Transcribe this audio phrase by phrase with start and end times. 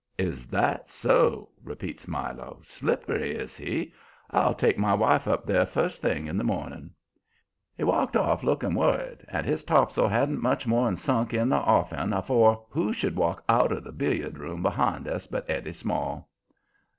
[0.17, 2.57] "Is that so?" repeats Milo.
[2.63, 3.93] "Slippery, is he?
[4.31, 6.89] I'll take my wife up there first thing in the morning."
[7.77, 12.13] He walked off looking worried, and his tops'ls hadn't much more'n sunk in the offing
[12.13, 16.29] afore who should walk out of the billiard room behind us but Eddie Small.